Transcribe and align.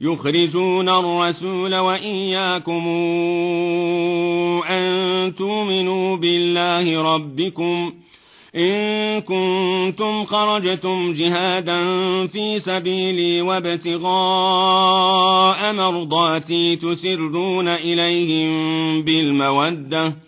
يخرجون 0.00 0.88
الرسول 0.88 1.74
وإياكم 1.74 2.88
أن 4.70 5.34
تؤمنوا 5.34 6.16
بالله 6.16 7.02
ربكم 7.14 7.92
إن 8.56 9.20
كنتم 9.20 10.24
خرجتم 10.24 11.12
جهادا 11.12 11.76
في 12.26 12.60
سبيلي 12.60 13.42
وابتغاء 13.42 14.02
مرضاتي 15.72 16.76
تسرون 16.76 17.68
إليهم 17.68 19.02
بالمودة 19.02 20.27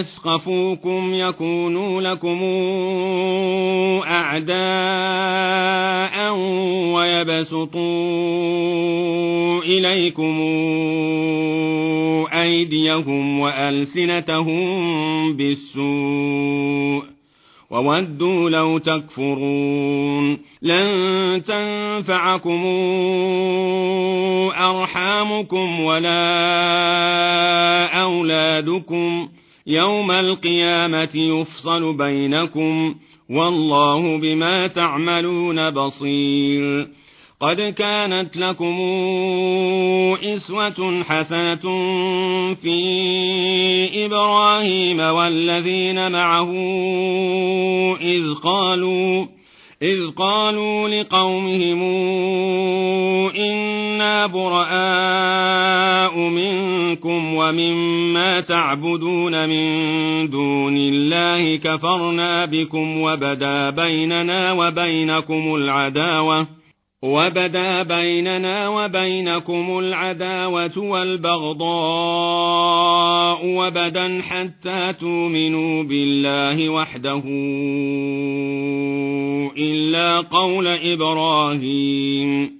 يسقفوكم 0.00 1.14
يكونوا 1.14 2.02
لكم 2.02 2.40
أعداء 4.06 4.60
ويبسطوا 6.94 7.80
إليكم 9.62 10.40
أيديهم 12.32 13.40
وألسنتهم 13.40 15.36
بالسوء 15.36 17.04
وودوا 17.70 18.50
لو 18.50 18.78
تكفرون 18.78 20.38
لن 20.62 21.42
تنفعكم 21.42 22.64
أرحامكم 24.58 25.80
ولا 25.80 26.20
أولادكم 28.02 29.28
يوم 29.66 30.10
القيامة 30.10 31.10
يفصل 31.14 31.96
بينكم 31.96 32.94
والله 33.30 34.16
بما 34.18 34.66
تعملون 34.66 35.70
بصير. 35.70 36.88
قد 37.40 37.60
كانت 37.60 38.36
لكم 38.36 38.80
إسوة 40.22 41.02
حسنة 41.02 41.62
في 42.54 44.06
إبراهيم 44.06 45.00
والذين 45.00 46.12
معه 46.12 46.50
إذ 48.00 48.34
قالوا 48.34 49.26
إذ 49.82 50.10
قالوا 50.10 50.88
لقومهم 50.88 51.82
إنا 54.00 54.26
براء 54.26 56.18
منكم 56.18 57.34
ومما 57.34 58.40
تعبدون 58.40 59.48
من 59.48 60.30
دون 60.30 60.76
الله 60.76 61.56
كفرنا 61.56 62.44
بكم 62.44 63.00
وبدا 63.00 63.70
بيننا 63.70 64.52
وبينكم 64.52 65.54
العداوة 65.54 66.46
وبدا 67.02 67.82
بيننا 67.82 68.68
وبينكم 68.68 69.78
العداوة 69.78 70.78
والبغضاء 70.78 71.60
وبدا 73.44 74.22
حتى 74.22 74.92
تؤمنوا 75.00 75.82
بالله 75.82 76.68
وحده 76.68 77.22
إلا 79.58 80.20
قول 80.20 80.66
إبراهيم 80.66 82.59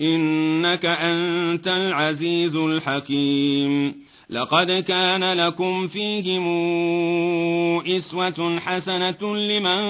إنك 0.00 0.86
أنت 0.86 1.68
العزيز 1.68 2.56
الحكيم. 2.56 3.94
لقد 4.30 4.84
كان 4.88 5.32
لكم 5.32 5.86
فيهم 5.86 6.46
إسوة 7.86 8.58
حسنة 8.58 9.36
لمن 9.36 9.80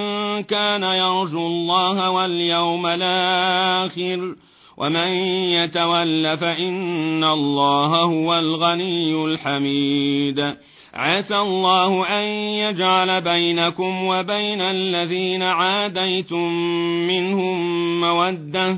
كان 0.43 0.83
يرجو 0.83 1.47
الله 1.47 2.09
واليوم 2.09 2.85
الآخر. 2.85 4.35
ومن 4.77 5.07
يتول 5.53 6.37
فإن 6.37 7.23
الله 7.23 8.01
هو 8.01 8.39
الغني 8.39 9.25
الحميد. 9.25 10.55
عسى 10.93 11.37
الله 11.37 12.07
أن 12.07 12.23
يجعل 12.23 13.21
بينكم 13.21 14.03
وبين 14.03 14.61
الذين 14.61 15.43
عاديتم 15.43 16.53
منهم 17.07 17.57
مودة 18.01 18.77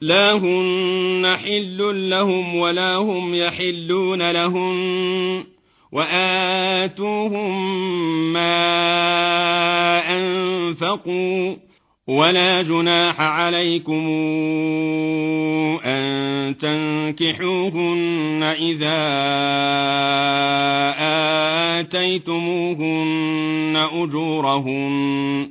لا 0.00 0.32
هن 0.32 1.36
حل 1.36 2.10
لهم 2.10 2.54
ولا 2.56 2.96
هم 2.96 3.34
يحلون 3.34 4.30
لهم 4.30 4.76
وآتوهم 5.92 7.52
ما 8.32 8.56
أنفقوا 10.18 11.56
ولا 12.08 12.62
جناح 12.62 13.20
عليكم 13.20 14.08
أن 15.84 16.56
تنكحوهن 16.56 18.42
إذا 18.42 18.98
آتيتموهن 21.80 23.76
أجورهن 23.92 25.48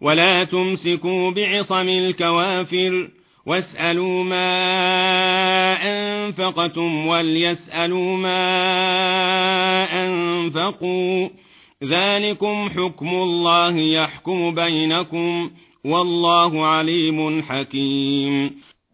ولا 0.00 0.44
تمسكوا 0.44 1.30
بعصم 1.30 1.88
الكوافر 1.88 3.19
واسألوا 3.46 4.24
ما 4.24 4.50
أنفقتم 5.82 7.06
وليسألوا 7.06 8.16
ما 8.16 8.44
أنفقوا 10.06 11.28
ذلكم 11.84 12.68
حكم 12.70 13.08
الله 13.08 13.76
يحكم 13.76 14.54
بينكم 14.54 15.50
والله 15.84 16.66
عليم 16.66 17.42
حكيم 17.42 18.50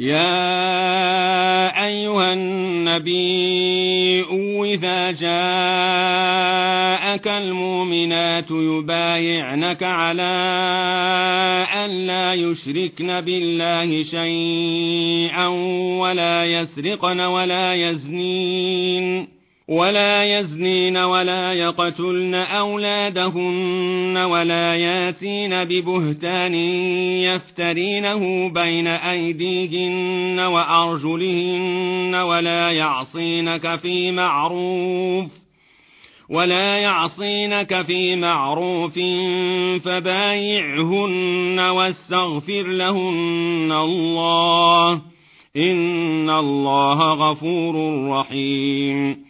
يا 0.00 1.86
أيها 1.86 2.32
النبي 2.32 4.24
إذا 4.74 5.10
جاءك 5.10 5.28
المؤمنات 7.28 8.50
يبايعنك 8.50 9.82
على 9.82 10.22
أن 11.84 12.06
لا 12.06 12.34
يشركن 12.34 13.20
بالله 13.20 14.02
شيئا 14.02 15.46
ولا 16.00 16.44
يسرقن 16.44 17.20
ولا 17.20 17.74
يزنين. 17.74 19.39
ولا 19.70 20.24
يزنين 20.24 20.96
ولا 20.96 21.52
يقتلن 21.52 22.34
أولادهن 22.34 24.16
ولا 24.16 24.76
ياتين 24.76 25.64
ببهتان 25.64 26.54
يفترينه 27.24 28.48
بين 28.48 28.86
أيديهن 28.86 30.40
وأرجلهن 30.40 32.14
ولا 32.14 32.70
يعصينك 32.70 33.76
في 33.76 34.12
معروف 34.12 35.26
ولا 36.30 36.78
يعصينك 36.78 37.82
في 37.82 38.16
معروف 38.16 38.94
فبايعهن 39.84 41.58
واستغفر 41.58 42.62
لهن 42.66 43.72
الله 43.72 44.92
إن 45.56 46.30
الله 46.30 47.14
غفور 47.14 48.06
رحيم 48.10 49.29